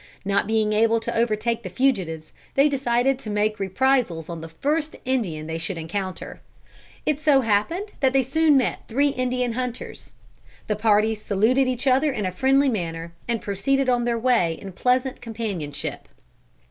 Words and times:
Not 0.25 0.47
being 0.47 0.73
able 0.73 0.99
to 0.99 1.15
overtake 1.15 1.61
the 1.61 1.69
fugitives, 1.69 2.33
they 2.55 2.67
decided 2.67 3.19
to 3.19 3.29
make 3.29 3.59
reprisals 3.59 4.29
on 4.29 4.41
the 4.41 4.49
first 4.49 4.95
Indians 5.05 5.45
they 5.47 5.59
should 5.59 5.77
encounter. 5.77 6.41
It 7.05 7.19
so 7.19 7.41
happened 7.41 7.89
that 7.99 8.11
they 8.11 8.23
soon 8.23 8.57
met 8.57 8.87
three 8.87 9.09
Indian 9.09 9.53
hunters. 9.53 10.13
The 10.65 10.75
parties 10.75 11.21
saluted 11.21 11.67
each 11.67 11.85
other 11.85 12.11
in 12.11 12.25
a 12.25 12.31
friendly 12.31 12.67
manner, 12.67 13.13
and 13.27 13.43
proceeded 13.43 13.89
on 13.89 14.05
their 14.05 14.17
way 14.17 14.53
in 14.59 14.71
pleasant 14.71 15.21
companionship. 15.21 16.07